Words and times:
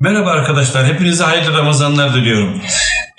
Merhaba 0.00 0.30
arkadaşlar, 0.30 0.86
hepinize 0.86 1.24
hayırlı 1.24 1.58
Ramazanlar 1.58 2.14
diliyorum. 2.14 2.60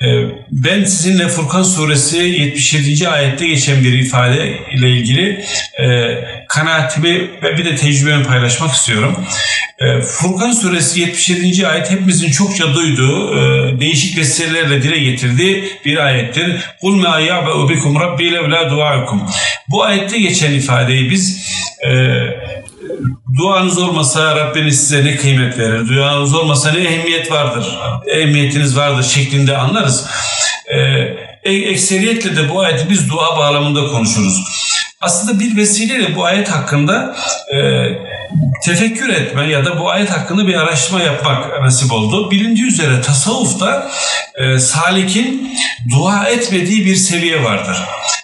Ee, 0.01 0.05
ben 0.51 0.83
sizinle 0.83 1.27
Furkan 1.27 1.63
suresi 1.63 2.17
77. 2.17 3.09
ayette 3.09 3.47
geçen 3.47 3.83
bir 3.83 3.93
ifade 3.93 4.59
ile 4.73 4.89
ilgili 4.89 5.45
e, 5.79 6.17
kanaatimi 6.49 7.29
ve 7.43 7.57
bir 7.57 7.65
de 7.65 7.75
tecrübemi 7.75 8.23
paylaşmak 8.23 8.71
istiyorum. 8.71 9.15
E, 9.79 10.01
Furkan 10.01 10.51
suresi 10.51 10.99
77. 10.99 11.67
ayet 11.67 11.91
hepimizin 11.91 12.31
çokça 12.31 12.73
duyduğu, 12.73 13.35
e, 13.35 13.79
değişik 13.79 14.17
vesilelerle 14.17 14.83
dile 14.83 14.99
getirdiği 14.99 15.63
bir 15.85 15.97
ayettir. 15.97 16.61
قُلْ 16.81 17.01
مَا 17.01 17.21
يَعْبَعُ 17.21 17.73
بِكُمْ 17.73 17.97
رَبِّي 18.03 18.29
لَوْلَا 18.31 18.69
دُعَاكُمْ 18.69 19.19
Bu 19.67 19.83
ayette 19.83 20.19
geçen 20.19 20.53
ifadeyi 20.53 21.11
biz 21.11 21.49
e, 21.87 21.91
duanız 23.38 23.78
olmasa 23.78 24.36
Rabbiniz 24.36 24.80
size 24.80 25.04
ne 25.04 25.16
kıymet 25.16 25.58
verir, 25.58 25.88
duanız 25.88 26.34
olmasa 26.34 26.72
ne 26.72 26.80
ehemmiyet 26.80 27.32
vardır, 27.32 27.78
ehemmiyetiniz 28.06 28.76
vardır 28.76 29.02
şeklinde 29.02 29.56
anlarız. 29.56 30.06
Ee, 30.66 30.80
ekseriyetle 31.44 32.36
de 32.36 32.48
bu 32.48 32.60
ayeti 32.60 32.90
biz 32.90 33.10
dua 33.10 33.36
bağlamında 33.36 33.86
konuşuruz. 33.86 34.42
Aslında 35.00 35.40
bir 35.40 35.56
vesileyle 35.56 36.16
bu 36.16 36.24
ayet 36.24 36.48
hakkında 36.48 37.16
e, 37.54 37.58
tefekkür 38.64 39.08
etme 39.08 39.50
ya 39.50 39.64
da 39.64 39.80
bu 39.80 39.90
ayet 39.90 40.10
hakkında 40.10 40.46
bir 40.46 40.54
araştırma 40.54 41.02
yapmak 41.02 41.62
nasip 41.62 41.92
oldu. 41.92 42.30
Bilindiği 42.30 42.66
üzere 42.66 43.00
tasavvufta 43.00 43.90
e, 44.34 44.58
salikin 44.58 45.58
dua 45.90 46.24
etmediği 46.24 46.86
bir 46.86 46.96
seviye 46.96 47.44
vardır. 47.44 47.76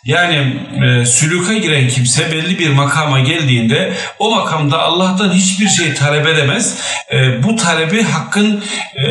Yani 0.06 0.56
e, 0.84 1.06
sülüka 1.06 1.54
giren 1.54 1.88
kimse 1.88 2.32
belli 2.32 2.58
bir 2.58 2.70
makama 2.70 3.20
geldiğinde 3.20 3.92
o 4.18 4.30
makamda 4.30 4.78
Allah'tan 4.78 5.32
hiçbir 5.32 5.68
şey 5.68 5.94
talep 5.94 6.26
edemez. 6.26 6.78
E, 7.12 7.42
bu 7.42 7.56
talebi 7.56 8.02
hakkın 8.02 8.64
e, 8.96 9.06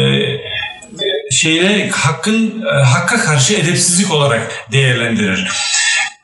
şeyine 1.31 1.89
hakkın 1.89 2.63
e, 2.75 2.83
hakka 2.83 3.17
karşı 3.17 3.53
edepsizlik 3.53 4.11
olarak 4.11 4.67
değerlendirir. 4.71 5.47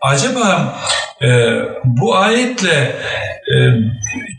Acaba 0.02 0.80
e, 1.22 1.28
bu 1.84 2.16
ayetle 2.16 2.96
e, 3.48 3.56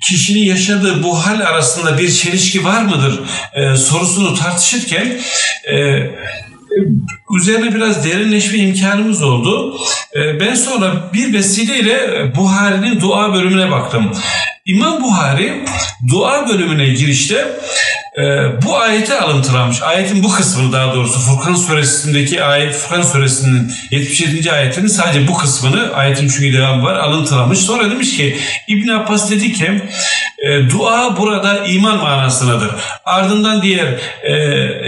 kişinin 0.08 0.44
yaşadığı 0.44 1.03
bu 1.03 1.27
hal 1.27 1.41
arasında 1.41 1.98
bir 1.98 2.10
çelişki 2.10 2.64
var 2.64 2.83
mıdır 2.83 3.20
e, 3.55 3.77
sorusunu 3.77 4.34
tartışırken 4.34 5.20
e, 5.72 5.77
üzerine 7.37 7.75
biraz 7.75 8.05
derinleşme 8.05 8.59
imkanımız 8.59 9.23
oldu. 9.23 9.77
E, 10.17 10.41
ben 10.41 10.55
sonra 10.55 11.11
bir 11.12 11.33
vesileyle 11.33 12.33
Buhari'nin 12.37 13.01
dua 13.01 13.34
bölümüne 13.34 13.70
baktım. 13.70 14.12
İmam 14.67 15.03
Buhari 15.03 15.65
dua 16.11 16.48
bölümüne 16.48 16.87
girişte 16.87 17.47
e, 18.19 18.23
bu 18.62 18.77
ayeti 18.77 19.15
alıntılamış. 19.15 19.83
Ayetin 19.83 20.23
bu 20.23 20.33
kısmını 20.33 20.73
daha 20.73 20.95
doğrusu 20.95 21.19
Furkan 21.19 21.55
suresindeki 21.55 22.45
ayet 22.45 22.75
Furkan 22.75 23.03
suresinin 23.03 23.73
77. 23.91 24.53
ayetinin 24.53 24.87
sadece 24.87 25.28
bu 25.28 25.34
kısmını 25.34 25.95
ayetin 25.95 26.28
çünkü 26.28 26.53
devamı 26.53 26.83
var 26.83 26.95
alıntılamış. 26.95 27.59
Sonra 27.59 27.91
demiş 27.91 28.17
ki 28.17 28.37
İbn 28.69 28.89
Abbas 28.89 29.31
dedi 29.31 29.53
ki 29.53 29.83
e, 30.42 30.70
dua 30.70 31.16
burada 31.16 31.66
iman 31.66 31.96
manasındadır. 31.96 32.70
Ardından 33.04 33.62
diğer 33.62 33.86
e, 34.22 34.34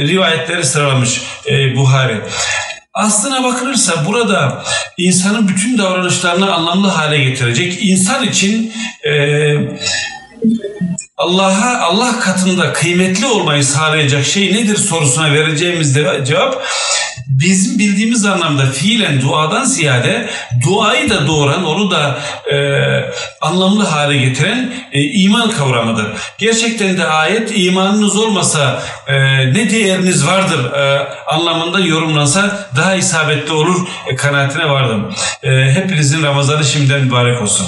rivayetleri 0.06 0.64
sıralamış 0.64 1.20
e, 1.46 1.76
Buhari. 1.76 2.20
Aslına 2.94 3.44
bakılırsa 3.44 4.06
burada 4.06 4.64
insanın 4.96 5.48
bütün 5.48 5.78
davranışlarını 5.78 6.54
anlamlı 6.54 6.88
hale 6.88 7.18
getirecek, 7.18 7.78
insan 7.80 8.24
için 8.24 8.72
e, 9.06 9.54
Allah'a 11.16 11.80
Allah 11.80 12.20
katında 12.20 12.72
kıymetli 12.72 13.26
olmayı 13.26 13.64
sağlayacak 13.64 14.24
şey 14.24 14.54
nedir 14.54 14.76
sorusuna 14.76 15.32
vereceğimiz 15.32 15.94
cevap 16.24 16.62
bizim 17.26 17.78
bildiğimiz 17.78 18.24
anlamda 18.24 18.66
fiilen 18.66 19.20
duadan 19.20 19.64
ziyade 19.64 20.30
duayı 20.66 21.10
da 21.10 21.26
doğuran, 21.26 21.64
onu 21.64 21.90
da 21.90 22.18
e, 22.52 22.56
anlamlı 23.40 23.84
hale 23.84 24.16
getiren 24.16 24.74
e, 24.92 25.02
iman 25.02 25.50
kavramıdır. 25.50 26.06
Gerçekten 26.38 26.96
de 26.96 27.04
ayet 27.06 27.52
imanınız 27.54 28.16
olmasa 28.16 28.82
e, 29.06 29.14
ne 29.52 29.70
değeriniz 29.70 30.26
vardır 30.26 30.72
e, 30.72 31.08
anlamında 31.26 31.80
yorumlansa 31.80 32.68
daha 32.76 32.94
isabetli 32.94 33.52
olur 33.52 33.86
e, 34.06 34.16
kanaatine 34.16 34.68
vardım. 34.68 35.14
E, 35.42 35.50
hepinizin 35.50 36.22
Ramazanı 36.22 36.64
şimdiden 36.64 37.04
mübarek 37.04 37.42
olsun. 37.42 37.66